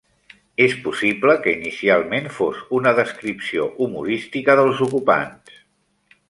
[0.67, 5.63] És possible que inicialment fos una descripció humorística dels ocupants.